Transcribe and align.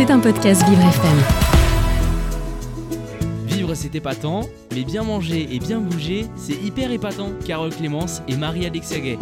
C'est 0.00 0.10
un 0.10 0.18
podcast 0.18 0.66
Vivre 0.66 0.80
FM. 0.80 1.18
Vivre 3.48 3.74
c'est 3.74 3.94
épatant, 3.94 4.48
mais 4.74 4.82
bien 4.82 5.02
manger 5.02 5.46
et 5.54 5.58
bien 5.58 5.78
bouger, 5.78 6.24
c'est 6.36 6.54
hyper 6.54 6.90
épatant. 6.90 7.32
Carole 7.46 7.68
Clémence 7.68 8.22
et 8.26 8.34
Marie-Alexia 8.34 8.98
Gay. 8.98 9.18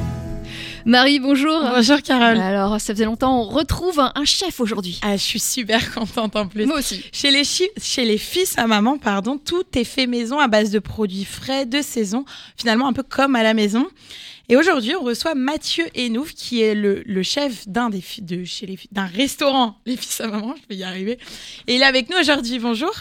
Marie, 0.85 1.19
bonjour. 1.21 1.61
Bonjour 1.75 2.01
Carole. 2.03 2.39
Alors, 2.39 2.81
ça 2.81 2.95
faisait 2.95 3.05
longtemps, 3.05 3.41
on 3.43 3.45
retrouve 3.49 4.01
un, 4.01 4.13
un 4.15 4.25
chef 4.25 4.61
aujourd'hui. 4.61 5.01
Ah, 5.03 5.17
je 5.17 5.23
suis 5.23 5.41
super 5.41 5.93
contente 5.95 6.37
en 6.37 6.47
plus. 6.47 6.67
Moi 6.67 6.79
aussi. 6.79 7.05
Chez 7.13 7.31
les, 7.31 7.45
chi- 7.45 7.69
chez 7.81 8.05
les 8.05 8.19
fils 8.19 8.57
à 8.59 8.67
maman, 8.67 8.99
pardon, 8.99 9.39
tout 9.39 9.65
est 9.75 9.85
fait 9.85 10.07
maison 10.07 10.39
à 10.39 10.49
base 10.49 10.71
de 10.71 10.79
produits 10.79 11.25
frais 11.25 11.67
de 11.67 11.83
saison, 11.83 12.25
finalement 12.57 12.89
un 12.89 12.93
peu 12.93 13.03
comme 13.03 13.37
à 13.37 13.43
la 13.43 13.55
maison. 13.55 13.87
Et 14.49 14.57
aujourd'hui, 14.57 14.95
on 14.99 15.03
reçoit 15.05 15.35
Mathieu 15.35 15.85
Enouf, 15.97 16.33
qui 16.33 16.63
est 16.63 16.75
le, 16.75 17.03
le 17.05 17.23
chef 17.23 17.69
d'un 17.69 17.91
des 17.91 18.01
fi- 18.01 18.23
de 18.23 18.45
chez 18.45 18.65
les 18.67 18.77
fi- 18.79 18.89
d'un 18.91 19.05
restaurant 19.07 19.77
Les 19.85 19.97
Fils 19.97 20.21
à 20.23 20.29
maman. 20.29 20.55
Je 20.57 20.63
vais 20.75 20.77
y 20.81 20.85
arriver. 20.85 21.19
Et 21.67 21.75
il 21.77 21.83
est 21.83 21.87
avec 21.87 22.09
nous 22.09 22.17
aujourd'hui. 22.19 22.59
Bonjour. 22.59 22.93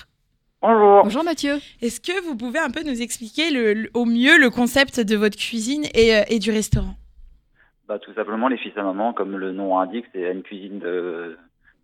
Bonjour. 0.62 1.04
Bonjour 1.04 1.23
Mathieu. 1.23 1.62
Est-ce 1.82 2.02
que 2.02 2.22
vous 2.26 2.36
pouvez 2.36 2.59
un 2.59 2.70
peu 2.70 2.84
nous 2.84 3.02
expliquer 3.02 3.50
le- 3.52 3.73
le- 3.73 3.90
au 3.94 4.04
mieux 4.04 4.38
le 4.38 4.50
concept 4.50 5.00
de 5.00 5.16
votre 5.16 5.38
cuisine 5.38 5.86
et, 5.94 6.16
euh, 6.16 6.23
et 6.28 6.40
du 6.40 6.52
restaurant? 6.52 6.96
Bah, 7.88 8.00
tout 8.00 8.14
simplement, 8.14 8.48
les 8.48 8.58
fils 8.58 8.77
à 8.77 8.84
maman, 8.84 9.14
comme 9.14 9.38
le 9.38 9.52
nom 9.52 9.80
indique, 9.80 10.05
c'est 10.14 10.32
une 10.32 10.44
cuisine 10.44 10.80
de, 10.80 11.38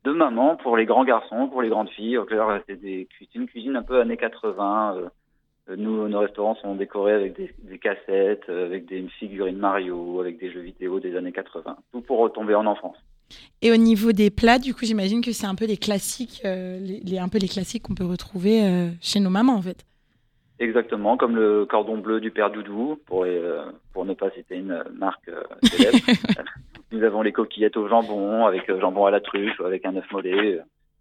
de 0.03 0.12
maman 0.12 0.57
pour 0.57 0.76
les 0.76 0.85
grands 0.85 1.05
garçons, 1.05 1.48
pour 1.48 1.62
les 1.62 1.70
grandes 1.70 1.89
filles. 1.89 2.20
C'est 2.29 3.35
une 3.35 3.48
cuisine 3.48 3.76
un 3.76 3.84
peu 3.84 4.02
années 4.02 4.17
80. 4.17 4.98
euh, 4.98 5.09
nous, 5.77 6.07
nos 6.09 6.20
restaurants 6.20 6.55
sont 6.55 6.76
décorés 6.76 7.13
avec 7.13 7.35
des, 7.38 7.77
cassettes, 7.77 8.49
euh, 8.49 8.66
avec 8.66 8.85
des 8.85 9.07
figurines 9.20 9.57
Mario, 9.57 10.20
avec 10.20 10.38
des 10.39 10.52
jeux 10.52 10.59
vidéo 10.59 10.99
des 10.99 11.16
années 11.16 11.31
80. 11.31 11.77
Tout 11.91 12.02
pour 12.02 12.20
retomber 12.20 12.55
en 12.55 12.65
enfance. 12.65 12.98
Et 13.62 13.71
au 13.71 13.77
niveau 13.77 14.12
des 14.12 14.29
plats, 14.29 14.59
du 14.59 14.73
coup, 14.73 14.85
j'imagine 14.85 15.21
que 15.21 15.31
c'est 15.31 15.48
un 15.48 15.55
peu 15.55 15.65
les 15.65 15.77
classiques, 15.77 16.41
euh, 16.45 16.79
les, 16.79 17.17
un 17.17 17.29
peu 17.29 17.38
les 17.38 17.48
classiques 17.48 17.84
qu'on 17.84 17.95
peut 17.95 18.05
retrouver 18.05 18.63
euh, 18.63 18.90
chez 19.01 19.20
nos 19.20 19.29
mamans, 19.29 19.55
en 19.55 19.62
fait. 19.62 19.85
Exactement, 20.59 21.18
comme 21.18 21.35
le 21.35 21.65
cordon 21.65 21.98
bleu 21.98 22.21
du 22.21 22.32
père 22.32 22.51
Doudou, 22.51 22.99
pour, 23.05 23.26
les, 23.26 23.37
euh, 23.37 23.63
pour 23.91 24.05
ne 24.05 24.13
pas 24.13 24.29
citer 24.32 24.55
une 24.55 24.71
euh, 24.71 24.84
marque 24.98 25.27
euh, 25.29 25.41
célèbre. 25.63 25.98
Nous 26.91 27.04
avons 27.04 27.23
les 27.23 27.32
coquillettes 27.32 27.76
au 27.76 27.87
jambon, 27.87 28.46
avec 28.46 28.71
jambon 28.79 29.05
à 29.05 29.12
la 29.12 29.20
truffe, 29.20 29.59
avec 29.62 29.84
un 29.85 29.96
œuf 29.96 30.05
mollet, 30.12 30.59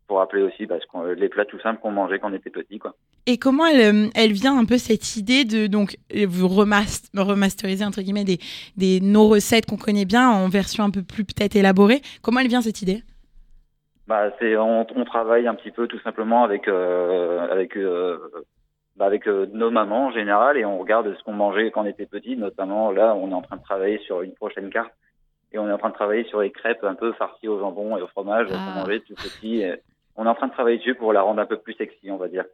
pour 0.08 0.19
rappeler 0.19 0.42
aussi 0.42 0.67
parce 0.67 0.84
qu'on 0.86 1.05
les 1.05 1.28
plats 1.28 1.45
tout 1.45 1.61
simples 1.61 1.80
qu'on 1.80 1.91
mangeait 1.91 2.19
quand 2.19 2.30
on 2.30 2.34
était 2.34 2.50
petit. 2.50 2.78
Quoi. 2.78 2.95
Et 3.27 3.36
comment 3.36 3.67
elle, 3.67 4.11
elle 4.14 4.33
vient 4.33 4.58
un 4.58 4.64
peu 4.64 4.78
cette 4.78 5.17
idée 5.17 5.45
de 5.45 5.67
donc 5.67 5.97
vous 6.27 6.48
remas- 6.48 7.11
remasteriser 7.14 7.84
entre 7.84 8.00
guillemets 8.00 8.25
des, 8.25 8.39
des 8.77 9.00
nos 9.00 9.28
recettes 9.28 9.67
qu'on 9.67 9.77
connaît 9.77 10.06
bien 10.06 10.28
en 10.30 10.48
version 10.48 10.83
un 10.84 10.91
peu 10.91 11.03
plus 11.03 11.25
peut-être 11.25 11.56
élaborée. 11.56 12.00
Comment 12.23 12.41
elle 12.41 12.48
vient 12.48 12.62
cette 12.62 12.80
idée? 12.80 13.03
Bah, 14.06 14.30
c'est 14.39 14.56
on, 14.56 14.86
on 14.97 15.05
travaille 15.05 15.47
un 15.47 15.55
petit 15.55 15.70
peu 15.70 15.86
tout 15.86 16.00
simplement 16.00 16.42
avec 16.42 16.69
euh, 16.69 17.47
avec 17.50 17.77
euh, 17.77 18.19
bah, 18.97 19.07
avec 19.07 19.27
euh, 19.27 19.47
nos 19.53 19.71
mamans 19.71 20.07
en 20.07 20.12
général 20.12 20.57
et 20.59 20.65
on 20.65 20.79
regarde 20.79 21.15
ce 21.17 21.23
qu'on 21.25 21.33
mangeait 21.33 21.71
quand 21.71 21.83
on 21.83 21.87
était 21.87 22.07
petit. 22.07 22.37
Notamment 22.37 22.91
là, 22.91 23.15
on 23.15 23.31
est 23.31 23.35
en 23.35 23.43
train 23.43 23.57
de 23.57 23.62
travailler 23.62 23.98
sur 24.07 24.23
une 24.23 24.35
prochaine 24.35 24.71
carte 24.71 24.93
et 25.53 25.59
on 25.59 25.69
est 25.69 25.73
en 25.73 25.79
train 25.79 25.91
de 25.91 25.95
travailler 25.95 26.25
sur 26.25 26.41
les 26.41 26.51
crêpes 26.51 26.85
un 26.85 26.95
peu 26.95 27.13
farcies 27.13 27.48
au 27.48 27.59
jambon 27.59 27.97
et 27.97 28.03
au 28.03 28.07
fromage 28.09 28.48
Ah. 28.51 28.55
qu'on 28.75 28.81
mangeait 28.81 29.01
tout 29.01 29.15
petit. 29.15 29.63
Et 29.63 29.75
on 30.17 30.27
est 30.27 30.29
en 30.29 30.35
train 30.35 30.48
de 30.48 30.53
travailler 30.53 30.77
dessus 30.79 30.95
pour 30.95 31.13
la 31.15 31.23
rendre 31.23 31.41
un 31.41 31.47
peu 31.47 31.57
plus 31.57 31.73
sexy, 31.75 32.11
on 32.11 32.19
va 32.19 32.29
dire. 32.29 32.45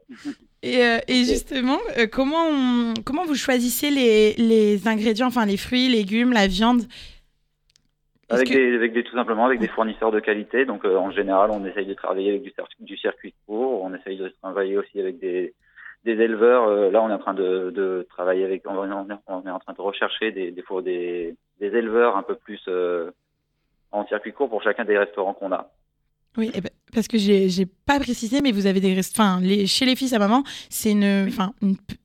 Et, 0.63 0.85
euh, 0.85 0.99
et 1.09 1.25
justement, 1.25 1.79
euh, 1.99 2.07
comment 2.11 2.45
on- 2.49 2.95
comment 3.05 3.25
vous 3.25 3.35
choisissez 3.35 3.91
les, 3.91 4.35
les 4.35 4.87
ingrédients, 4.87 5.27
enfin 5.27 5.45
les 5.45 5.57
fruits, 5.57 5.89
légumes, 5.89 6.33
la 6.33 6.47
viande? 6.47 6.83
Avec 8.31 8.49
que- 8.49 8.55
des, 8.55 8.75
avec 8.77 8.93
des, 8.93 9.03
tout 9.03 9.17
simplement 9.17 9.47
avec 9.47 9.59
des 9.59 9.69
fournisseurs 9.69 10.13
de 10.13 10.21
qualité. 10.21 10.67
Donc, 10.67 10.85
euh, 10.85 10.97
en 10.97 11.11
général, 11.11 11.51
on 11.51 11.65
essaye 11.65 11.87
de 11.87 11.95
travailler 11.95 12.29
avec 12.31 12.43
du 12.81 12.97
circuit 12.99 13.35
court. 13.47 13.83
On 13.83 13.95
essaye 13.95 14.19
de 14.19 14.29
travailler 14.43 14.77
aussi 14.77 15.01
avec 15.01 15.19
des, 15.19 15.55
des 16.05 16.13
éleveurs. 16.13 16.65
Euh, 16.69 16.91
là, 16.91 17.03
on 17.03 17.09
est 17.11 17.13
en 17.13 17.19
train 17.19 17.35
de, 17.35 17.71
de 17.71 18.07
travailler 18.11 18.45
avec, 18.45 18.63
on, 18.67 18.85
est 18.85 19.15
on 19.27 19.47
est 19.47 19.51
en 19.51 19.59
train 19.59 19.73
de 19.73 19.81
rechercher 19.81 20.33
des, 20.33 20.51
des, 20.53 20.63
des, 20.83 21.35
des 21.61 21.67
éleveurs 21.79 22.17
un 22.17 22.23
peu 22.23 22.35
plus 22.37 22.61
euh, 22.69 23.11
en 23.93 24.07
circuit 24.07 24.33
court 24.33 24.49
pour 24.49 24.63
chacun 24.63 24.85
des 24.85 24.99
restaurants 24.99 25.35
qu'on 25.35 25.53
a. 25.53 25.71
Oui, 26.37 26.51
eh 26.55 26.61
ben, 26.61 26.71
parce 26.95 27.09
que 27.09 27.19
j'ai 27.19 27.67
pas 27.87 27.99
précisé, 27.99 28.41
mais 28.43 28.53
vous 28.53 28.67
avez 28.67 28.81
des 28.81 28.95
rest- 28.95 29.19
enfin 29.19 29.41
les 29.41 29.67
chez 29.67 29.87
les 29.87 29.97
fils 29.97 30.13
à 30.13 30.19
maman, 30.19 30.43
c'est 30.69 30.93
une, 30.93 31.27
enfin 31.27 31.53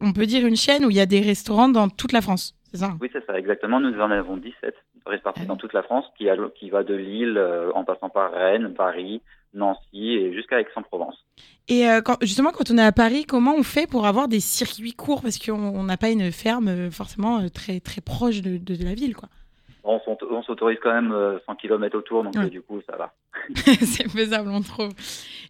on 0.02 0.12
peut 0.14 0.26
dire 0.26 0.48
une 0.48 0.56
chaîne 0.56 0.86
où 0.86 0.90
il 0.90 0.96
y 0.96 1.02
a 1.02 1.06
des 1.06 1.20
restaurants 1.22 1.70
dans 1.70 1.88
toute 1.90 2.14
la 2.14 2.22
France, 2.22 2.56
c'est 2.72 2.78
ça? 2.78 2.94
Oui, 3.00 3.10
c'est 3.14 3.24
ça, 3.26 3.38
exactement. 3.38 3.80
Nous 3.80 3.94
en 4.00 4.10
avons 4.10 4.38
17 4.38 4.74
répartis 5.06 5.42
Ah. 5.44 5.48
dans 5.48 5.56
toute 5.58 5.74
la 5.74 5.84
France, 5.84 6.06
qui, 6.18 6.30
a, 6.30 6.36
qui 6.60 6.70
va 6.70 6.84
de 6.84 6.94
Lille 6.96 7.38
euh, 7.38 7.72
en 7.74 7.84
passant 7.84 8.10
par 8.10 8.32
Rennes, 8.32 8.74
Paris, 8.76 9.22
Nancy 9.54 10.14
et 10.14 10.34
jusqu'à 10.34 10.60
Aix-en-Provence. 10.60 11.16
Et 11.68 11.88
euh, 11.88 12.02
quand, 12.02 12.18
justement, 12.22 12.52
quand 12.52 12.72
on 12.72 12.78
est 12.78 12.84
à 12.84 12.92
Paris, 12.92 13.26
comment 13.26 13.54
on 13.56 13.64
fait 13.64 13.88
pour 13.88 14.06
avoir 14.08 14.28
des 14.28 14.40
circuits 14.40 14.94
courts? 14.94 15.22
Parce 15.22 15.38
qu'on 15.40 15.54
on 15.54 15.84
n'a 15.84 15.98
pas 15.98 16.10
une 16.10 16.32
ferme 16.32 16.68
euh, 16.68 16.92
forcément 16.92 17.48
très, 17.50 17.80
très 17.80 18.02
proche 18.02 18.42
de, 18.42 18.58
de- 18.58 18.76
de 18.76 18.84
la 18.84 18.94
ville, 18.94 19.16
quoi. 19.16 19.30
On 19.86 20.00
s'aut- 20.00 20.18
on 20.32 20.42
s'autorise 20.44 20.78
quand 20.82 20.94
même 20.94 21.12
euh, 21.12 21.38
100 21.46 21.56
km 21.56 21.98
autour, 21.98 22.24
donc 22.24 22.36
Ouais. 22.36 22.50
du 22.50 22.62
coup, 22.62 22.80
ça 22.90 22.96
va. 22.98 23.14
C'est 23.56 24.10
faisable, 24.10 24.50
on 24.50 24.62
trouve. 24.62 24.90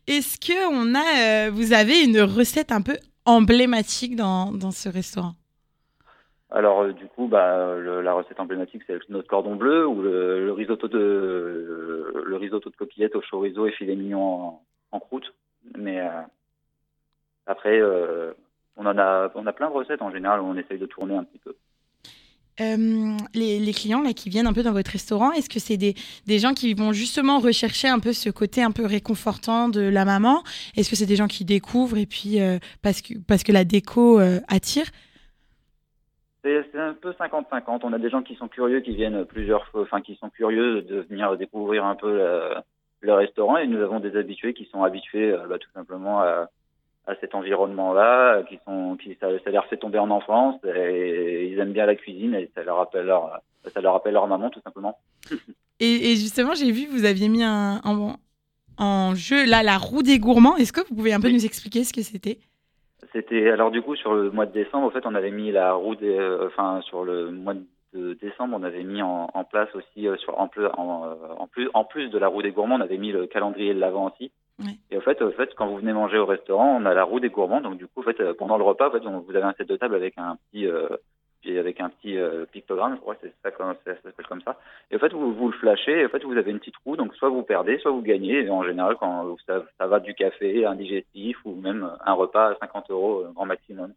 Est-ce 0.07 0.39
que 0.39 0.67
on 0.71 0.95
a, 0.95 1.49
vous 1.51 1.71
avez 1.73 2.03
une 2.03 2.19
recette 2.21 2.71
un 2.71 2.81
peu 2.81 2.97
emblématique 3.25 4.15
dans, 4.15 4.51
dans 4.51 4.71
ce 4.71 4.89
restaurant? 4.89 5.33
Alors, 6.55 6.83
euh, 6.83 6.93
du 6.93 7.07
coup, 7.07 7.27
bah, 7.27 7.75
le- 7.75 8.01
la 8.01 8.13
recette 8.13 8.39
emblématique, 8.39 8.83
c'est 8.85 8.97
notre 9.09 9.27
cordon 9.27 9.55
bleu 9.55 9.87
ou 9.87 10.01
le, 10.03 10.45
le 10.45 10.53
risotto 10.53 10.87
de 10.87 12.13
le 12.25 12.35
risotto 12.37 12.69
de 12.69 12.75
coquillettes 12.75 13.15
au 13.15 13.21
chorizo 13.21 13.65
et 13.65 13.71
filet 13.71 13.95
mignon 13.95 14.59
en, 14.91 14.99
croûte. 14.99 15.33
Mais 15.77 15.99
euh, 15.99 16.21
après, 17.47 17.79
euh, 17.79 18.33
on 18.77 18.85
a 18.85 19.31
on 19.35 19.47
a 19.47 19.53
plein 19.53 19.69
de 19.69 19.73
recettes 19.73 20.03
en 20.03 20.11
général. 20.11 20.41
On 20.41 20.55
essaye 20.55 20.77
de 20.77 20.85
tourner 20.85 21.15
un 21.15 21.23
petit 21.23 21.39
peu. 21.39 21.55
Euh, 22.61 23.17
les, 23.33 23.59
les 23.59 23.73
clients 23.73 24.03
là 24.03 24.13
qui 24.13 24.29
viennent 24.29 24.45
un 24.45 24.53
peu 24.53 24.61
dans 24.61 24.73
votre 24.73 24.91
restaurant, 24.91 25.31
est-ce 25.31 25.49
que 25.49 25.59
c'est 25.59 25.77
des, 25.77 25.95
des 26.27 26.37
gens 26.37 26.53
qui 26.53 26.75
vont 26.75 26.93
justement 26.93 27.39
rechercher 27.39 27.87
un 27.87 27.97
peu 27.97 28.13
ce 28.13 28.29
côté 28.29 28.61
un 28.61 28.69
peu 28.69 28.85
réconfortant 28.85 29.69
de 29.69 29.81
la 29.81 30.05
maman? 30.05 30.43
Est-ce 30.77 30.91
que 30.91 30.95
c'est 30.95 31.07
des 31.07 31.15
gens 31.15 31.27
qui 31.27 31.45
découvrent 31.45 31.97
et 31.97 32.05
puis 32.05 32.39
euh, 32.39 32.59
parce 32.83 33.01
que 33.01 33.15
parce 33.27 33.41
que 33.41 33.51
la 33.51 33.63
déco 33.63 34.19
euh, 34.19 34.39
attire? 34.49 34.85
C'est 36.43 36.75
un 36.75 36.93
peu 36.93 37.11
50-50. 37.11 37.79
On 37.83 37.93
a 37.93 37.99
des 37.99 38.09
gens 38.09 38.21
qui 38.21 38.35
sont 38.35 38.47
curieux, 38.47 38.81
qui 38.81 38.93
viennent 38.95 39.23
plusieurs 39.25 39.65
fois, 39.67 39.81
enfin 39.83 40.01
qui 40.01 40.15
sont 40.15 40.29
curieux 40.29 40.81
de 40.81 41.01
venir 41.09 41.35
découvrir 41.37 41.85
un 41.85 41.95
peu 41.95 42.19
le 43.01 43.13
restaurant, 43.13 43.57
et 43.57 43.67
nous 43.67 43.81
avons 43.81 43.99
des 43.99 44.15
habitués 44.17 44.53
qui 44.53 44.65
sont 44.65 44.83
habitués 44.83 45.31
euh, 45.31 45.45
bah, 45.47 45.57
tout 45.59 45.69
simplement 45.73 46.21
à, 46.21 46.49
à 47.05 47.15
cet 47.19 47.35
environnement-là, 47.35 48.43
qui 48.43 48.57
sont, 48.65 48.95
qui 48.95 49.17
ça, 49.19 49.27
ça 49.43 49.51
leur 49.51 49.65
fait 49.67 49.75
tomber 49.77 49.99
en 49.99 50.09
enfance, 50.09 50.55
et 50.63 51.49
ils 51.51 51.59
aiment 51.59 51.73
bien 51.73 51.85
la 51.85 51.95
cuisine 51.95 52.33
et 52.33 52.49
ça 52.55 52.63
leur 52.63 52.77
rappelle 52.77 53.05
leur, 53.07 53.41
ça 53.73 53.81
leur 53.81 53.93
rappelle 53.93 54.13
leur 54.13 54.27
maman 54.27 54.49
tout 54.49 54.61
simplement. 54.63 54.97
et, 55.81 56.11
et 56.11 56.15
justement, 56.15 56.53
j'ai 56.53 56.71
vu 56.71 56.85
que 56.87 56.91
vous 56.91 57.03
aviez 57.05 57.27
mis 57.27 57.43
un, 57.43 57.81
en, 57.83 58.15
en 58.77 59.15
jeu 59.15 59.45
là 59.49 59.63
la 59.63 59.77
roue 59.77 60.01
des 60.03 60.19
gourmands. 60.19 60.55
Est-ce 60.55 60.71
que 60.71 60.81
vous 60.87 60.95
pouvez 60.95 61.11
un 61.13 61.19
peu 61.19 61.27
Oui. 61.27 61.33
nous 61.33 61.45
expliquer 61.45 61.83
ce 61.83 61.91
que 61.91 62.01
c'était? 62.03 62.39
C'était 63.13 63.49
alors 63.51 63.71
du 63.71 63.81
coup 63.81 63.95
sur 63.95 64.13
le 64.15 64.31
mois 64.31 64.45
de 64.45 64.51
décembre, 64.51 64.87
en 64.87 64.89
fait, 64.89 65.05
on 65.05 65.15
avait 65.15 65.31
mis 65.31 65.51
la 65.51 65.73
roue 65.73 65.95
des, 65.95 66.17
euh, 66.17 66.47
enfin 66.47 66.81
sur 66.81 67.03
le 67.05 67.31
mois 67.31 67.53
de 67.93 68.13
décembre, 68.15 68.57
on 68.59 68.63
avait 68.63 68.83
mis 68.83 69.01
en, 69.03 69.29
en 69.33 69.43
place 69.43 69.69
aussi 69.75 70.07
euh, 70.07 70.17
sur 70.17 70.39
en 70.39 70.47
plus 70.47 70.65
en, 70.65 71.05
euh, 71.05 71.15
en 71.37 71.45
plus 71.47 71.69
en 71.75 71.85
plus 71.85 72.09
de 72.09 72.17
la 72.17 72.27
roue 72.27 72.41
des 72.41 72.51
gourmands, 72.51 72.75
on 72.77 72.81
avait 72.81 72.97
mis 72.97 73.11
le 73.11 73.27
calendrier 73.27 73.73
de 73.73 73.79
l'avant 73.79 74.07
aussi. 74.11 74.31
Et 74.91 74.97
en 74.97 75.01
fait, 75.01 75.21
en 75.21 75.31
fait, 75.31 75.49
quand 75.55 75.67
vous 75.67 75.77
venez 75.77 75.93
manger 75.93 76.17
au 76.17 76.25
restaurant, 76.25 76.77
on 76.79 76.85
a 76.85 76.93
la 76.93 77.03
roue 77.03 77.19
des 77.19 77.29
gourmands, 77.29 77.61
donc 77.61 77.77
du 77.77 77.85
coup, 77.87 78.01
en 78.01 78.03
fait, 78.03 78.19
euh, 78.19 78.33
pendant 78.33 78.57
le 78.57 78.63
repas, 78.63 78.87
en 78.87 78.91
fait, 78.91 79.05
on- 79.05 79.19
vous 79.19 79.35
avez 79.35 79.45
un 79.45 79.53
set 79.53 79.67
de 79.67 79.75
table 79.77 79.95
avec 79.95 80.13
un 80.17 80.37
petit 80.51 80.67
euh, 80.67 80.87
puis 81.43 81.57
avec 81.59 81.79
un 81.81 81.89
petit 81.89 82.17
euh, 82.17 82.45
pictogramme, 82.51 82.95
je 82.95 83.01
crois 83.01 83.15
que 83.15 83.21
c'est 83.27 83.33
ça, 83.43 83.51
comme- 83.51 83.73
ça 83.85 83.93
s'appelle 84.03 84.25
comme 84.27 84.41
ça. 84.41 84.57
Et 84.89 84.95
en 84.95 84.99
fait, 84.99 85.11
vous, 85.13 85.33
vous 85.33 85.47
le 85.49 85.57
flashez, 85.57 85.99
et 86.01 86.05
en 86.05 86.09
fait, 86.09 86.23
vous 86.23 86.37
avez 86.37 86.51
une 86.51 86.59
petite 86.59 86.77
roue, 86.85 86.95
donc 86.95 87.13
soit 87.15 87.29
vous 87.29 87.43
perdez, 87.43 87.77
soit 87.79 87.91
vous 87.91 88.01
gagnez. 88.01 88.45
Et 88.45 88.49
en 88.49 88.63
général, 88.63 88.95
quand 88.99 89.35
ça, 89.45 89.63
ça 89.77 89.87
va 89.87 89.99
du 89.99 90.13
café, 90.13 90.65
un 90.65 90.75
digestif 90.75 91.37
ou 91.45 91.55
même 91.55 91.89
un 92.05 92.13
repas 92.13 92.51
à 92.51 92.55
50 92.59 92.89
euros 92.89 93.21
euh, 93.25 93.31
grand 93.35 93.45
maximum. 93.45 93.93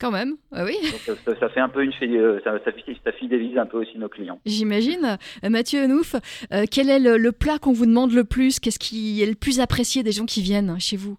Quand 0.00 0.10
même, 0.10 0.32
ah 0.50 0.64
oui, 0.64 0.74
Donc 1.06 1.16
ça, 1.24 1.36
ça 1.38 1.48
fait 1.50 1.60
un 1.60 1.68
peu 1.68 1.84
une 1.84 1.92
euh, 2.02 2.40
ça, 2.42 2.58
ça, 2.64 2.72
fi- 2.72 2.98
ça 3.04 3.12
fidélise 3.12 3.56
un 3.56 3.66
peu 3.66 3.78
aussi 3.82 3.96
nos 3.98 4.08
clients. 4.08 4.40
j'imagine. 4.44 5.16
Mathieu 5.48 5.80
euh, 5.84 6.64
quel 6.68 6.90
est 6.90 6.98
le, 6.98 7.18
le 7.18 7.30
plat 7.30 7.58
qu'on 7.60 7.72
vous 7.72 7.86
demande 7.86 8.10
le 8.12 8.24
plus? 8.24 8.58
Qu'est-ce 8.58 8.80
qui 8.80 9.22
est 9.22 9.26
le 9.26 9.34
plus 9.36 9.60
apprécié 9.60 10.02
des 10.02 10.10
gens 10.10 10.24
qui 10.26 10.42
viennent 10.42 10.80
chez 10.80 10.96
vous? 10.96 11.18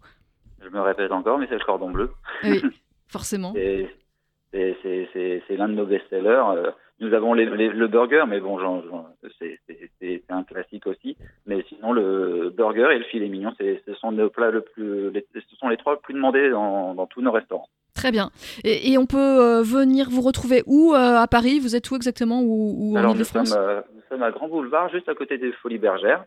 Je 0.61 0.67
me 0.69 0.81
répète 0.81 1.11
encore, 1.11 1.37
mais 1.37 1.45
c'est 1.47 1.57
le 1.59 1.63
cordon 1.63 1.91
bleu. 1.91 2.09
Oui, 2.43 2.61
forcément. 3.07 3.53
C'est- 4.53 4.77
c'est- 4.81 5.09
c'est- 5.11 5.41
c'est 5.47 5.57
l'un 5.57 5.67
de 5.67 5.73
nos 5.73 5.85
best-sellers. 5.85 6.43
Euh, 6.55 6.71
Nous 6.99 7.13
avons 7.13 7.33
les, 7.33 7.47
les- 7.47 7.69
le 7.69 7.87
burger, 7.87 8.23
mais 8.29 8.39
bon, 8.39 8.57
c'est 9.39 10.23
un 10.29 10.43
classique 10.43 10.87
aussi. 10.87 11.17
Mais 11.45 11.63
sinon, 11.67 11.91
le 11.91 12.49
burger 12.55 12.87
et 12.93 12.99
le 12.99 13.03
filet 13.05 13.27
mignon, 13.27 13.51
c'est- 13.57 13.81
ce 13.85 13.93
sont 13.95 14.11
nos 14.11 14.29
plats 14.29 14.51
le 14.51 14.61
plus, 14.61 15.09
les- 15.11 15.25
ce 15.33 15.55
sont 15.57 15.67
les 15.69 15.75
trois 15.77 15.99
plus 15.99 16.13
demandés 16.13 16.49
dans, 16.51 16.93
dans 16.93 17.07
tous 17.07 17.21
nos 17.21 17.31
restaurants. 17.31 17.67
Très 17.95 18.11
bien. 18.11 18.29
Et, 18.63 18.91
et 18.91 18.97
on 18.97 19.05
peut 19.05 19.17
euh, 19.17 19.61
venir 19.63 20.07
vous 20.09 20.21
retrouver 20.21 20.63
où 20.65 20.93
euh, 20.93 21.17
à 21.17 21.27
Paris? 21.27 21.59
Vous 21.59 21.75
êtes 21.75 21.89
où 21.91 21.95
exactement? 21.95 22.41
Ou, 22.41 22.75
ou 22.77 22.93
en 22.93 22.99
Alors, 22.99 23.15
nous 23.15 23.23
sommes, 23.23 23.41
Ile-de-France 23.43 23.57
euh, 23.59 23.81
nous 23.95 24.01
sommes 24.09 24.23
à 24.23 24.31
Grand 24.31 24.47
Boulevard, 24.47 24.89
juste 24.89 25.09
à 25.09 25.15
côté 25.15 25.37
des 25.37 25.51
Folies 25.53 25.77
Bergères. 25.79 26.25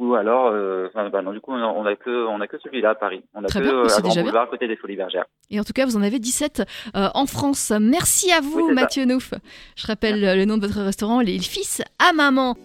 Ou 0.00 0.14
alors, 0.14 0.50
euh, 0.50 0.88
enfin, 0.88 1.10
bah 1.10 1.20
non, 1.20 1.30
du 1.30 1.40
coup, 1.40 1.52
on 1.52 1.62
a, 1.62 1.66
on 1.66 1.84
a 1.84 1.94
que, 1.94 2.26
on 2.26 2.40
a 2.40 2.46
que 2.46 2.56
celui-là 2.58 2.90
à 2.90 2.94
Paris. 2.94 3.22
On 3.34 3.44
a 3.44 3.48
Très 3.48 3.60
que 3.60 3.64
bien, 3.64 3.74
euh, 3.74 3.86
à 3.94 4.00
Grand. 4.00 4.14
Boulevard, 4.14 4.42
à 4.44 4.46
côté 4.46 4.66
des 4.66 4.76
Folies 4.76 4.96
Bergères. 4.96 5.26
Et 5.50 5.60
en 5.60 5.62
tout 5.62 5.74
cas, 5.74 5.84
vous 5.84 5.94
en 5.98 6.00
avez 6.00 6.18
17 6.18 6.62
euh, 6.96 7.08
en 7.12 7.26
France. 7.26 7.70
Merci 7.78 8.32
à 8.32 8.40
vous, 8.40 8.56
Oui, 8.56 8.62
c'est 8.68 8.74
ça. 8.74 8.80
Mathieu 8.80 9.04
Nouf. 9.04 9.34
Je 9.76 9.86
rappelle 9.86 10.38
le 10.38 10.44
nom 10.46 10.56
de 10.56 10.66
votre 10.66 10.80
restaurant, 10.80 11.20
Les 11.20 11.38
Fils 11.38 11.82
à 11.98 12.14
Maman. 12.14 12.56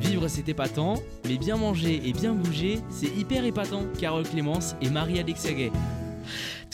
Vivre 0.00 0.26
c'est 0.28 0.48
épatant, 0.48 0.94
mais 1.28 1.36
bien 1.36 1.58
manger 1.58 2.00
et 2.06 2.12
bien 2.14 2.32
bouger, 2.32 2.78
c'est 2.88 3.14
hyper 3.14 3.44
épatant. 3.44 3.82
Carole 4.00 4.22
Clémence 4.22 4.76
et 4.80 4.88
Marie-Alexia 4.88 5.52
Gay. 5.52 5.70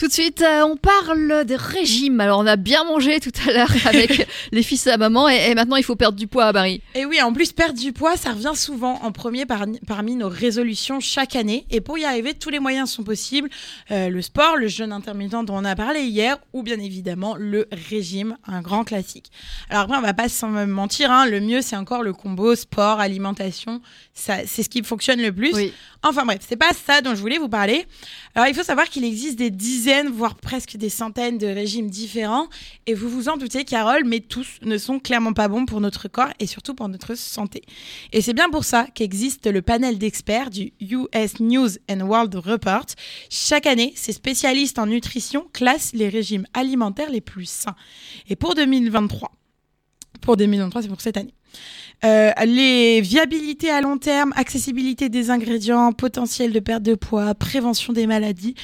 Tout 0.00 0.08
de 0.08 0.12
suite, 0.14 0.40
euh, 0.40 0.62
on 0.62 0.78
parle 0.78 1.44
des 1.44 1.56
régimes. 1.56 2.20
Alors, 2.20 2.38
on 2.40 2.46
a 2.46 2.56
bien 2.56 2.84
mangé 2.84 3.20
tout 3.20 3.32
à 3.46 3.52
l'heure 3.52 3.70
avec 3.84 4.26
les 4.50 4.62
fils 4.62 4.86
à 4.86 4.96
maman 4.96 5.28
et, 5.28 5.50
et 5.50 5.54
maintenant 5.54 5.76
il 5.76 5.82
faut 5.84 5.94
perdre 5.94 6.16
du 6.16 6.26
poids 6.26 6.46
à 6.46 6.54
Paris. 6.54 6.80
Et 6.94 7.04
oui, 7.04 7.20
en 7.20 7.34
plus, 7.34 7.52
perdre 7.52 7.78
du 7.78 7.92
poids, 7.92 8.16
ça 8.16 8.30
revient 8.30 8.52
souvent 8.54 8.98
en 9.02 9.12
premier 9.12 9.44
par- 9.44 9.66
parmi 9.86 10.16
nos 10.16 10.30
résolutions 10.30 11.00
chaque 11.00 11.36
année. 11.36 11.66
Et 11.70 11.82
pour 11.82 11.98
y 11.98 12.06
arriver, 12.06 12.32
tous 12.32 12.48
les 12.48 12.60
moyens 12.60 12.90
sont 12.90 13.02
possibles. 13.02 13.50
Euh, 13.90 14.08
le 14.08 14.22
sport, 14.22 14.56
le 14.56 14.68
jeûne 14.68 14.90
intermittent 14.92 15.32
dont 15.32 15.44
on 15.50 15.66
a 15.66 15.76
parlé 15.76 16.00
hier, 16.00 16.38
ou 16.54 16.62
bien 16.62 16.80
évidemment 16.80 17.36
le 17.36 17.68
régime, 17.90 18.38
un 18.46 18.62
grand 18.62 18.84
classique. 18.84 19.26
Alors 19.68 19.82
après, 19.82 19.98
on 19.98 20.00
va 20.00 20.14
pas 20.14 20.30
s'en 20.30 20.48
mentir, 20.66 21.10
hein, 21.12 21.26
le 21.26 21.40
mieux, 21.40 21.60
c'est 21.60 21.76
encore 21.76 22.02
le 22.02 22.14
combo 22.14 22.54
sport, 22.54 23.00
alimentation. 23.00 23.82
Ça, 24.14 24.36
c'est 24.46 24.62
ce 24.62 24.70
qui 24.70 24.82
fonctionne 24.82 25.20
le 25.20 25.30
plus. 25.30 25.52
Oui. 25.52 25.74
Enfin 26.02 26.24
bref, 26.24 26.38
c'est 26.48 26.56
pas 26.56 26.70
ça 26.86 27.02
dont 27.02 27.14
je 27.14 27.20
voulais 27.20 27.36
vous 27.36 27.50
parler. 27.50 27.84
Alors 28.34 28.48
il 28.48 28.54
faut 28.54 28.62
savoir 28.62 28.88
qu'il 28.88 29.04
existe 29.04 29.36
des 29.36 29.50
dizaines, 29.50 29.89
voire 30.12 30.36
presque 30.36 30.76
des 30.76 30.88
centaines 30.88 31.38
de 31.38 31.46
régimes 31.46 31.90
différents. 31.90 32.48
Et 32.86 32.94
vous 32.94 33.08
vous 33.08 33.28
en 33.28 33.36
doutez, 33.36 33.64
Carole, 33.64 34.04
mais 34.04 34.20
tous 34.20 34.58
ne 34.62 34.78
sont 34.78 34.98
clairement 34.98 35.32
pas 35.32 35.48
bons 35.48 35.66
pour 35.66 35.80
notre 35.80 36.08
corps 36.08 36.32
et 36.38 36.46
surtout 36.46 36.74
pour 36.74 36.88
notre 36.88 37.16
santé. 37.16 37.62
Et 38.12 38.20
c'est 38.20 38.32
bien 38.32 38.50
pour 38.50 38.64
ça 38.64 38.86
qu'existe 38.94 39.46
le 39.46 39.62
panel 39.62 39.98
d'experts 39.98 40.50
du 40.50 40.72
US 40.80 41.40
News 41.40 41.70
and 41.90 42.00
World 42.00 42.34
Report. 42.36 42.86
Chaque 43.30 43.66
année, 43.66 43.92
ces 43.96 44.12
spécialistes 44.12 44.78
en 44.78 44.86
nutrition 44.86 45.46
classent 45.52 45.92
les 45.92 46.08
régimes 46.08 46.46
alimentaires 46.54 47.10
les 47.10 47.20
plus 47.20 47.48
sains. 47.48 47.76
Et 48.28 48.36
pour 48.36 48.54
2023, 48.54 49.32
pour 50.20 50.36
2023, 50.36 50.82
c'est 50.82 50.88
pour 50.88 51.00
cette 51.00 51.16
année. 51.16 51.34
Euh, 52.04 52.30
les 52.46 53.00
viabilités 53.00 53.70
à 53.70 53.80
long 53.80 53.98
terme, 53.98 54.32
accessibilité 54.36 55.08
des 55.08 55.30
ingrédients, 55.30 55.92
potentiel 55.92 56.52
de 56.52 56.60
perte 56.60 56.82
de 56.82 56.94
poids, 56.94 57.34
prévention 57.34 57.92
des 57.92 58.06
maladies, 58.06 58.54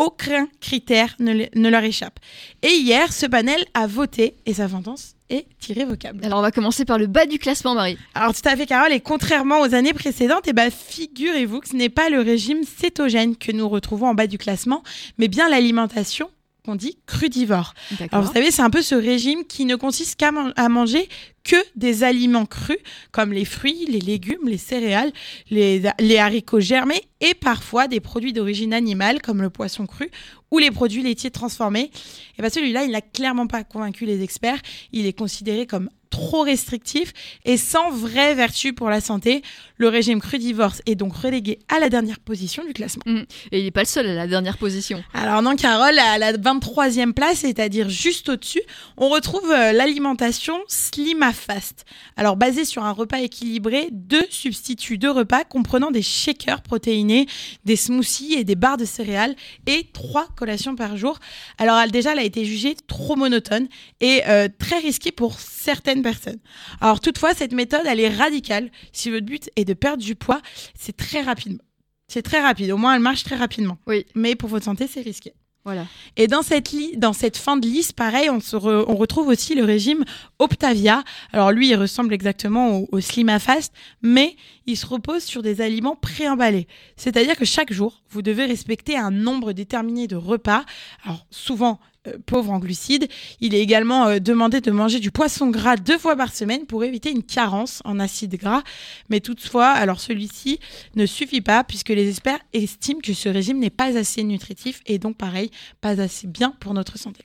aucun 0.00 0.48
critère 0.60 1.14
ne, 1.18 1.32
le- 1.34 1.46
ne 1.54 1.68
leur 1.68 1.84
échappe. 1.84 2.18
Et 2.62 2.70
hier, 2.72 3.12
ce 3.12 3.26
panel 3.26 3.62
a 3.74 3.86
voté 3.86 4.34
et 4.46 4.54
sa 4.54 4.68
sentence 4.68 5.14
est 5.28 5.46
irrévocable. 5.68 6.24
Alors, 6.24 6.38
on 6.38 6.42
va 6.42 6.50
commencer 6.50 6.84
par 6.84 6.98
le 6.98 7.06
bas 7.06 7.26
du 7.26 7.38
classement, 7.38 7.74
Marie. 7.74 7.98
Alors 8.14 8.34
tout 8.34 8.40
à 8.48 8.56
fait 8.56 8.66
Carole, 8.66 8.92
et 8.92 9.00
contrairement 9.00 9.60
aux 9.60 9.74
années 9.74 9.92
précédentes, 9.92 10.44
eh 10.46 10.52
ben, 10.52 10.70
figurez-vous 10.70 11.60
que 11.60 11.68
ce 11.68 11.76
n'est 11.76 11.88
pas 11.90 12.08
le 12.08 12.20
régime 12.20 12.64
cétogène 12.64 13.36
que 13.36 13.52
nous 13.52 13.68
retrouvons 13.68 14.08
en 14.08 14.14
bas 14.14 14.26
du 14.26 14.38
classement, 14.38 14.82
mais 15.18 15.28
bien 15.28 15.48
l'alimentation 15.48 16.30
qu'on 16.64 16.74
dit 16.76 16.98
crudivore. 17.06 17.74
Alors 18.12 18.24
vous 18.26 18.32
savez, 18.32 18.50
c'est 18.50 18.62
un 18.62 18.70
peu 18.70 18.82
ce 18.82 18.94
régime 18.94 19.44
qui 19.46 19.64
ne 19.64 19.76
consiste 19.76 20.16
qu'à 20.16 20.30
man- 20.32 20.52
manger 20.68 21.08
que 21.42 21.56
des 21.74 22.04
aliments 22.04 22.44
crus, 22.46 22.76
comme 23.12 23.32
les 23.32 23.44
fruits, 23.46 23.86
les 23.88 23.98
légumes, 24.00 24.46
les 24.46 24.58
céréales, 24.58 25.10
les, 25.50 25.82
les 25.98 26.18
haricots 26.18 26.60
germés 26.60 27.02
et 27.20 27.34
parfois 27.34 27.88
des 27.88 28.00
produits 28.00 28.32
d'origine 28.32 28.74
animale, 28.74 29.22
comme 29.22 29.40
le 29.40 29.48
poisson 29.50 29.86
cru 29.86 30.10
ou 30.50 30.58
les 30.58 30.70
produits 30.70 31.02
laitiers 31.02 31.30
transformés. 31.30 31.90
Et 32.38 32.42
bien 32.42 32.50
celui-là, 32.50 32.84
il 32.84 32.90
n'a 32.90 33.00
clairement 33.00 33.46
pas 33.46 33.64
convaincu 33.64 34.04
les 34.04 34.22
experts. 34.22 34.58
Il 34.92 35.06
est 35.06 35.12
considéré 35.12 35.66
comme 35.66 35.88
trop 36.10 36.42
restrictif 36.42 37.12
et 37.44 37.56
sans 37.56 37.90
vraie 37.90 38.34
vertu 38.34 38.72
pour 38.72 38.90
la 38.90 39.00
santé. 39.00 39.42
Le 39.78 39.88
régime 39.88 40.20
crudivore 40.20 40.74
est 40.86 40.94
donc 40.94 41.14
relégué 41.16 41.58
à 41.68 41.78
la 41.78 41.88
dernière 41.88 42.20
position 42.20 42.64
du 42.64 42.72
classement. 42.74 43.02
Et 43.50 43.60
il 43.60 43.64
n'est 43.64 43.70
pas 43.70 43.80
le 43.80 43.86
seul 43.86 44.06
à 44.06 44.14
la 44.14 44.26
dernière 44.26 44.58
position. 44.58 45.02
Alors 45.14 45.40
non, 45.40 45.56
Carole, 45.56 45.98
à 45.98 46.18
la 46.18 46.32
23e 46.34 47.12
place, 47.12 47.38
c'est-à-dire 47.38 47.88
juste 47.88 48.28
au-dessus, 48.28 48.60
on 48.96 49.08
retrouve 49.08 49.50
euh, 49.50 49.72
l'alimentation 49.72 50.58
Slimafast. 50.68 51.84
Alors 52.16 52.36
basée 52.36 52.64
sur 52.64 52.84
un 52.84 52.92
repas 52.92 53.20
équilibré, 53.20 53.88
deux 53.90 54.26
substituts 54.28 54.98
de 54.98 55.08
repas 55.08 55.44
comprenant 55.44 55.90
des 55.90 56.02
shakers 56.02 56.62
protéinés, 56.62 57.26
des 57.64 57.76
smoothies 57.76 58.34
et 58.34 58.44
des 58.44 58.56
barres 58.56 58.76
de 58.76 58.84
céréales 58.84 59.34
et 59.66 59.86
trois 59.92 60.26
collations 60.36 60.76
par 60.76 60.96
jour. 60.96 61.18
Alors 61.58 61.86
déjà, 61.88 62.12
elle 62.12 62.18
a 62.18 62.24
été 62.24 62.44
jugée 62.44 62.76
trop 62.86 63.16
monotone 63.16 63.68
et 64.00 64.22
euh, 64.26 64.48
très 64.58 64.78
risquée 64.78 65.12
pour 65.12 65.38
certaines 65.38 65.99
personnes. 66.02 66.38
Alors 66.80 67.00
toutefois, 67.00 67.34
cette 67.34 67.52
méthode, 67.52 67.82
elle 67.86 68.00
est 68.00 68.08
radicale. 68.14 68.70
Si 68.92 69.10
votre 69.10 69.26
but 69.26 69.50
est 69.56 69.64
de 69.64 69.74
perdre 69.74 70.02
du 70.02 70.14
poids, 70.14 70.40
c'est 70.74 70.96
très 70.96 71.22
rapide. 71.22 71.60
C'est 72.08 72.22
très 72.22 72.40
rapide. 72.40 72.72
Au 72.72 72.76
moins, 72.76 72.94
elle 72.94 73.02
marche 73.02 73.22
très 73.24 73.36
rapidement. 73.36 73.78
Oui. 73.86 74.04
Mais 74.14 74.34
pour 74.34 74.48
votre 74.48 74.64
santé, 74.64 74.86
c'est 74.86 75.00
risqué. 75.02 75.32
Voilà. 75.62 75.84
Et 76.16 76.26
dans 76.26 76.40
cette, 76.40 76.72
li- 76.72 76.96
dans 76.96 77.12
cette 77.12 77.36
fin 77.36 77.58
de 77.58 77.66
liste, 77.66 77.92
pareil, 77.92 78.30
on, 78.30 78.40
se 78.40 78.56
re- 78.56 78.86
on 78.88 78.96
retrouve 78.96 79.28
aussi 79.28 79.54
le 79.54 79.62
régime 79.62 80.04
Optavia. 80.38 81.04
Alors 81.34 81.52
lui, 81.52 81.68
il 81.68 81.76
ressemble 81.76 82.14
exactement 82.14 82.78
au, 82.78 82.88
au 82.92 83.00
Slimafast, 83.00 83.70
mais 84.00 84.36
il 84.64 84.76
se 84.78 84.86
repose 84.86 85.22
sur 85.22 85.42
des 85.42 85.60
aliments 85.60 85.96
préemballés. 85.96 86.66
C'est-à-dire 86.96 87.36
que 87.36 87.44
chaque 87.44 87.74
jour, 87.74 88.02
vous 88.08 88.22
devez 88.22 88.46
respecter 88.46 88.96
un 88.96 89.10
nombre 89.10 89.52
déterminé 89.52 90.06
de 90.06 90.16
repas. 90.16 90.64
Alors 91.04 91.26
souvent 91.30 91.78
pauvre 92.26 92.50
en 92.50 92.58
glucides. 92.58 93.08
Il 93.40 93.54
est 93.54 93.60
également 93.60 94.06
euh, 94.06 94.18
demandé 94.18 94.60
de 94.60 94.70
manger 94.70 95.00
du 95.00 95.10
poisson 95.10 95.50
gras 95.50 95.76
deux 95.76 95.98
fois 95.98 96.16
par 96.16 96.34
semaine 96.34 96.64
pour 96.66 96.82
éviter 96.84 97.10
une 97.10 97.22
carence 97.22 97.82
en 97.84 98.00
acides 98.00 98.36
gras. 98.36 98.62
Mais 99.10 99.20
toutefois, 99.20 99.68
alors 99.68 100.00
celui-ci 100.00 100.60
ne 100.94 101.04
suffit 101.04 101.42
pas 101.42 101.62
puisque 101.62 101.90
les 101.90 102.08
experts 102.08 102.40
estiment 102.52 103.00
que 103.00 103.12
ce 103.12 103.28
régime 103.28 103.58
n'est 103.58 103.70
pas 103.70 103.98
assez 103.98 104.22
nutritif 104.22 104.80
et 104.86 104.98
donc 104.98 105.16
pareil, 105.16 105.50
pas 105.80 106.00
assez 106.00 106.26
bien 106.26 106.54
pour 106.60 106.74
notre 106.74 106.98
santé. 106.98 107.22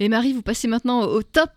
Et 0.00 0.08
Marie, 0.08 0.32
vous 0.32 0.42
passez 0.42 0.66
maintenant 0.66 1.02
au 1.02 1.22
top 1.22 1.50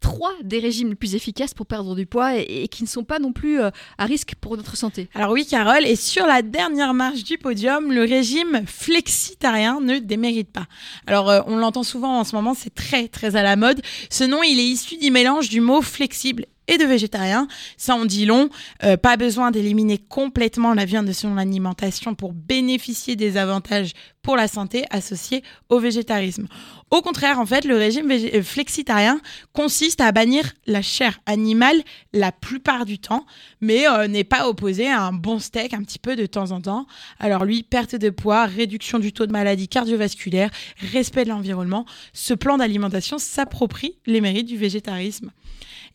3 0.00 0.32
des 0.42 0.58
régimes 0.58 0.88
les 0.88 0.94
plus 0.94 1.14
efficaces 1.14 1.54
pour 1.54 1.66
perdre 1.66 1.94
du 1.94 2.06
poids 2.06 2.36
et, 2.36 2.64
et 2.64 2.68
qui 2.68 2.82
ne 2.82 2.88
sont 2.88 3.04
pas 3.04 3.18
non 3.18 3.32
plus 3.32 3.60
euh, 3.60 3.70
à 3.96 4.06
risque 4.06 4.34
pour 4.40 4.56
notre 4.56 4.76
santé. 4.76 5.08
Alors 5.14 5.32
oui, 5.32 5.46
Carole, 5.46 5.86
et 5.86 5.96
sur 5.96 6.26
la 6.26 6.42
dernière 6.42 6.94
marche 6.94 7.22
du 7.22 7.38
podium, 7.38 7.92
le 7.92 8.02
régime 8.02 8.62
flexitarien 8.66 9.80
ne 9.80 9.98
démérite 9.98 10.50
pas. 10.50 10.66
Alors 11.06 11.30
euh, 11.30 11.40
on 11.46 11.56
l'entend 11.56 11.82
souvent 11.82 12.07
en 12.08 12.24
ce 12.24 12.34
moment, 12.34 12.54
c'est 12.54 12.74
très 12.74 13.08
très 13.08 13.36
à 13.36 13.42
la 13.42 13.56
mode. 13.56 13.80
Ce 14.10 14.24
nom, 14.24 14.42
il 14.42 14.58
est 14.58 14.66
issu 14.66 14.96
du 14.96 15.10
mélange 15.10 15.48
du 15.48 15.60
mot 15.60 15.82
flexible 15.82 16.46
et 16.68 16.78
de 16.78 16.84
végétarien. 16.84 17.48
Ça 17.76 17.94
en 17.96 18.04
dit 18.04 18.26
long. 18.26 18.50
Euh, 18.84 18.96
pas 18.96 19.16
besoin 19.16 19.50
d'éliminer 19.50 19.98
complètement 19.98 20.74
la 20.74 20.84
viande 20.84 21.06
de 21.06 21.12
son 21.12 21.36
alimentation 21.36 22.14
pour 22.14 22.32
bénéficier 22.32 23.16
des 23.16 23.36
avantages 23.36 23.92
pour 24.22 24.36
la 24.36 24.46
santé 24.46 24.84
associés 24.90 25.42
au 25.68 25.80
végétarisme. 25.80 26.46
Au 26.90 27.02
contraire, 27.02 27.38
en 27.38 27.44
fait, 27.44 27.64
le 27.64 27.76
régime 27.76 28.10
euh, 28.10 28.42
flexitarien 28.42 29.20
consiste 29.52 30.00
à 30.00 30.10
bannir 30.10 30.52
la 30.66 30.80
chair 30.80 31.20
animale 31.26 31.82
la 32.14 32.32
plupart 32.32 32.86
du 32.86 32.98
temps, 32.98 33.26
mais 33.60 33.86
euh, 33.86 34.08
n'est 34.08 34.24
pas 34.24 34.48
opposé 34.48 34.88
à 34.88 35.02
un 35.02 35.12
bon 35.12 35.38
steak 35.38 35.74
un 35.74 35.82
petit 35.82 35.98
peu 35.98 36.16
de 36.16 36.24
temps 36.24 36.50
en 36.50 36.60
temps. 36.60 36.86
Alors 37.18 37.44
lui, 37.44 37.62
perte 37.62 37.94
de 37.94 38.08
poids, 38.08 38.46
réduction 38.46 38.98
du 38.98 39.12
taux 39.12 39.26
de 39.26 39.32
maladies 39.32 39.68
cardiovasculaires, 39.68 40.50
respect 40.92 41.24
de 41.24 41.28
l'environnement, 41.28 41.84
ce 42.14 42.32
plan 42.32 42.56
d'alimentation 42.56 43.18
s'approprie 43.18 43.98
les 44.06 44.20
mérites 44.22 44.46
du 44.46 44.56
végétarisme. 44.56 45.30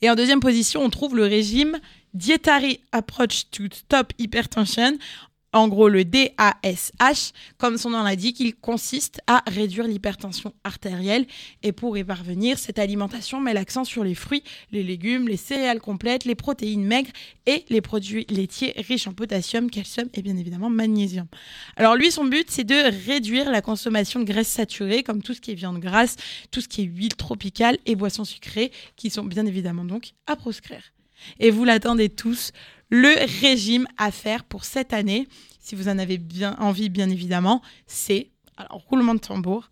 Et 0.02 0.10
en 0.10 0.16
deuxième 0.16 0.42
position, 0.42 0.84
on 0.84 0.90
trouve 0.90 1.16
le 1.16 1.24
régime 1.24 1.80
Dietary 2.14 2.82
Approach 2.92 3.50
to 3.52 3.64
Stop 3.72 4.14
Hypertension. 4.20 4.98
En 5.54 5.68
gros, 5.68 5.88
le 5.88 6.04
DASH, 6.04 7.32
comme 7.60 7.78
son 7.78 7.92
nom 7.92 8.02
l'indique, 8.02 8.40
il 8.40 8.56
consiste 8.56 9.22
à 9.28 9.44
réduire 9.46 9.88
l'hypertension 9.88 10.52
artérielle. 10.64 11.28
Et 11.62 11.72
pour 11.72 11.96
y 11.96 12.04
parvenir, 12.04 12.58
cette 12.58 12.80
alimentation 12.80 13.40
met 13.40 13.54
l'accent 13.54 13.84
sur 13.84 14.04
les 14.04 14.16
fruits, 14.16 14.44
les 14.72 14.82
légumes, 14.82 15.28
les 15.28 15.38
céréales 15.38 15.80
complètes, 15.80 16.26
les 16.26 16.34
protéines 16.34 16.84
maigres 16.84 17.12
et 17.46 17.66
les 17.70 17.82
produits 17.82 18.26
laitiers 18.30 18.74
riches 18.78 19.08
en 19.08 19.14
potassium, 19.14 19.70
calcium 19.70 20.10
et 20.16 20.24
bien 20.24 20.38
évidemment 20.38 20.72
magnésium. 20.72 21.28
Alors 21.76 21.96
lui, 21.96 22.10
son 22.10 22.26
but, 22.26 22.50
c'est 22.50 22.64
de 22.64 23.06
réduire 23.06 23.52
la 23.52 23.62
consommation 23.62 24.20
de 24.20 24.26
graisses 24.26 24.48
saturées, 24.48 25.04
comme 25.04 25.22
tout 25.22 25.36
ce 25.36 25.42
qui 25.42 25.52
est 25.52 25.56
viande 25.56 25.80
grasse, 25.80 26.16
tout 26.50 26.62
ce 26.62 26.68
qui 26.68 26.82
est 26.82 26.86
huile 26.86 27.16
tropicale 27.16 27.78
et 27.86 27.96
boissons 27.96 28.26
sucrées, 28.26 28.72
qui 28.96 29.12
sont 29.12 29.24
bien 29.24 29.46
évidemment 29.46 29.86
donc 29.86 30.14
à 30.26 30.36
proscrire. 30.36 30.82
Et 31.40 31.52
vous 31.52 31.64
l'attendez 31.64 32.10
tous, 32.10 32.52
le 32.90 33.14
régime 33.42 33.88
à 33.98 34.12
faire 34.12 34.44
pour 34.44 34.66
cette 34.66 34.94
année, 34.94 35.28
si 35.60 35.76
vous 35.76 35.88
en 35.88 35.98
avez 35.98 36.18
bien 36.18 36.56
envie, 36.60 36.90
bien 36.90 37.10
évidemment, 37.10 37.62
c'est, 37.88 38.30
alors 38.58 38.84
roulement 38.90 39.16
de 39.16 39.20
tambour, 39.20 39.72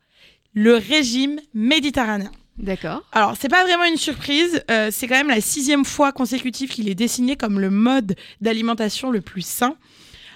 le 0.54 0.76
régime 0.76 1.40
méditerranéen. 1.54 2.32
D'accord. 2.58 3.04
Alors, 3.12 3.36
c'est 3.40 3.50
pas 3.50 3.64
vraiment 3.64 3.86
une 3.86 3.98
surprise. 3.98 4.64
euh, 4.70 4.90
c'est 4.92 5.08
quand 5.08 5.16
même 5.16 5.30
la 5.30 5.42
sixième 5.42 5.86
fois 5.86 6.12
consécutive 6.12 6.70
qu'il 6.70 6.90
est 6.90 6.96
dessiné 6.96 7.36
comme 7.36 7.60
le 7.60 7.70
mode 7.70 8.16
d'alimentation 8.42 9.10
le 9.10 9.22
plus 9.22 9.46
sain. 9.46 9.76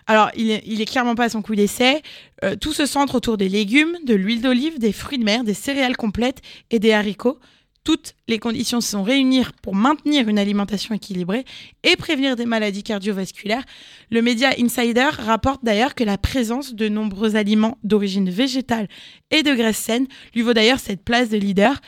Alors, 0.08 0.30
il 0.36 0.52
est, 0.52 0.64
il 0.66 0.82
est 0.82 0.86
clairement 0.86 1.16
pas 1.16 1.26
à 1.26 1.30
son 1.30 1.42
coup 1.42 1.56
d'essai. 1.56 2.02
Euh, 2.44 2.56
tout 2.56 2.74
se 2.74 2.86
centre 2.86 3.16
autour 3.16 3.38
des 3.38 3.50
légumes, 3.50 3.98
de 4.06 4.14
l'huile 4.14 4.42
d'olive, 4.42 4.80
des 4.80 4.92
fruits 4.92 5.18
de 5.18 5.24
mer, 5.24 5.44
des 5.44 5.54
céréales 5.54 5.98
complètes 5.98 6.42
et 6.72 6.80
des 6.80 6.94
haricots. 6.94 7.40
Toutes 7.86 8.16
les 8.28 8.40
conditions 8.40 8.82
sont 8.82 9.04
réunies 9.04 9.46
pour 9.62 9.76
maintenir 9.76 10.28
une 10.28 10.40
alimentation 10.40 10.94
équilibrée 10.94 11.46
et 11.84 11.96
prévenir 11.96 12.36
des 12.36 12.46
maladies 12.46 12.84
cardiovasculaires. 12.84 13.64
Le 14.12 14.22
média 14.22 14.50
Insider 14.60 15.10
rapporte 15.20 15.64
d'ailleurs 15.64 15.96
que 15.96 16.04
la 16.04 16.18
présence 16.18 16.74
de 16.74 16.90
nombreux 16.90 17.38
aliments 17.38 17.78
d'origine 17.84 18.30
végétale 18.30 18.90
et 19.36 19.44
de 19.44 19.54
graisse 19.54 19.78
saine 19.78 20.08
lui 20.34 20.42
vaut 20.42 20.54
d'ailleurs 20.54 20.80
cette 20.80 21.04
place 21.04 21.30
de 21.30 21.38
leader. 21.38 21.80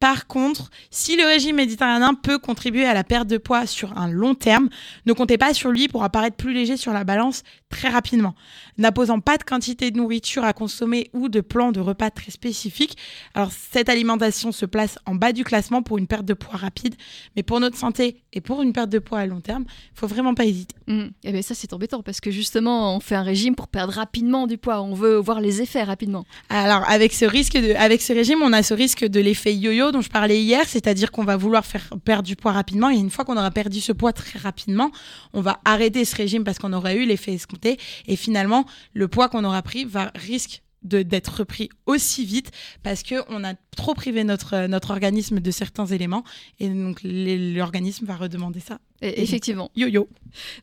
Par 0.00 0.28
contre, 0.28 0.70
si 0.90 1.16
le 1.16 1.24
régime 1.24 1.56
méditerranéen 1.56 2.14
peut 2.14 2.38
contribuer 2.38 2.84
à 2.84 2.94
la 2.94 3.02
perte 3.02 3.26
de 3.26 3.36
poids 3.36 3.66
sur 3.66 3.98
un 3.98 4.08
long 4.08 4.36
terme, 4.36 4.68
ne 5.06 5.12
comptez 5.12 5.38
pas 5.38 5.52
sur 5.54 5.70
lui 5.70 5.88
pour 5.88 6.04
apparaître 6.04 6.36
plus 6.36 6.54
léger 6.54 6.76
sur 6.76 6.92
la 6.92 7.02
balance 7.02 7.42
très 7.68 7.88
rapidement. 7.88 8.36
N'imposant 8.78 9.18
pas 9.18 9.38
de 9.38 9.42
quantité 9.42 9.90
de 9.90 9.96
nourriture 9.96 10.44
à 10.44 10.52
consommer 10.52 11.10
ou 11.12 11.28
de 11.28 11.40
plan 11.40 11.72
de 11.72 11.80
repas 11.80 12.10
très 12.10 12.30
spécifiques, 12.30 12.96
alors 13.34 13.50
cette 13.50 13.88
alimentation 13.88 14.52
se 14.52 14.66
place 14.66 14.98
en 15.04 15.16
bas 15.16 15.32
du 15.32 15.42
classement 15.42 15.82
pour 15.82 15.98
une 15.98 16.06
perte 16.06 16.24
de 16.24 16.34
poids 16.34 16.56
rapide, 16.56 16.94
mais 17.34 17.42
pour 17.42 17.58
notre 17.58 17.76
santé 17.76 18.22
et 18.32 18.40
pour 18.40 18.62
une 18.62 18.72
perte 18.72 18.90
de 18.90 19.00
poids 19.00 19.18
à 19.18 19.26
long 19.26 19.40
terme, 19.40 19.64
il 19.68 19.98
faut 19.98 20.06
vraiment 20.06 20.34
pas 20.34 20.46
hésiter. 20.46 20.76
Mmh. 20.86 21.00
Et 21.00 21.10
eh 21.24 21.32
bien 21.32 21.42
ça 21.42 21.54
c'est 21.54 21.72
embêtant 21.72 22.02
parce 22.02 22.20
que 22.20 22.30
justement 22.30 22.94
on 22.94 23.00
fait 23.00 23.16
un 23.16 23.22
régime 23.22 23.56
pour 23.56 23.66
perdre 23.66 23.92
rapidement 23.94 24.46
du 24.46 24.58
poids, 24.58 24.80
on 24.80 24.94
veut 24.94 25.16
voir 25.16 25.40
les 25.40 25.60
effets 25.60 25.82
rapidement. 25.82 26.24
Alors 26.48 26.67
avec 26.70 27.12
ce 27.12 27.24
risque 27.24 27.54
de, 27.54 27.74
avec 27.74 28.02
ce 28.02 28.12
régime, 28.12 28.42
on 28.42 28.52
a 28.52 28.62
ce 28.62 28.74
risque 28.74 29.04
de 29.04 29.20
l'effet 29.20 29.54
yo-yo 29.54 29.92
dont 29.92 30.00
je 30.00 30.10
parlais 30.10 30.40
hier, 30.40 30.66
c'est-à-dire 30.66 31.10
qu'on 31.10 31.24
va 31.24 31.36
vouloir 31.36 31.64
faire 31.64 31.88
perdre 32.04 32.24
du 32.24 32.36
poids 32.36 32.52
rapidement 32.52 32.90
et 32.90 32.96
une 32.96 33.10
fois 33.10 33.24
qu'on 33.24 33.36
aura 33.36 33.50
perdu 33.50 33.80
ce 33.80 33.92
poids 33.92 34.12
très 34.12 34.38
rapidement, 34.38 34.90
on 35.32 35.40
va 35.40 35.60
arrêter 35.64 36.04
ce 36.04 36.16
régime 36.16 36.44
parce 36.44 36.58
qu'on 36.58 36.72
aura 36.72 36.94
eu 36.94 37.04
l'effet 37.04 37.32
escompté 37.32 37.78
et 38.06 38.16
finalement 38.16 38.64
le 38.92 39.08
poids 39.08 39.28
qu'on 39.28 39.44
aura 39.44 39.62
pris 39.62 39.84
va 39.84 40.12
risque 40.14 40.62
d'être 40.82 41.40
repris 41.40 41.68
aussi 41.86 42.24
vite 42.24 42.50
parce 42.82 43.02
que 43.02 43.16
on 43.28 43.42
a 43.44 43.54
trop 43.76 43.94
privé 43.94 44.22
notre 44.22 44.66
notre 44.66 44.90
organisme 44.90 45.40
de 45.40 45.50
certains 45.50 45.86
éléments 45.86 46.22
et 46.60 46.68
donc 46.68 47.00
l'organisme 47.02 48.06
va 48.06 48.16
redemander 48.16 48.60
ça. 48.60 48.78
Et 49.02 49.22
effectivement. 49.22 49.70
Yo-yo. 49.74 50.08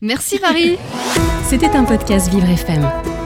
Merci 0.00 0.38
Marie. 0.40 0.76
C'était 1.44 1.68
un 1.68 1.84
podcast 1.84 2.30
Vivre 2.30 2.48
FM. 2.48 3.25